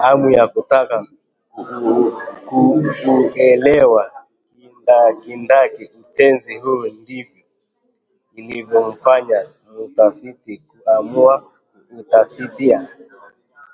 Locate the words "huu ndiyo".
6.58-7.26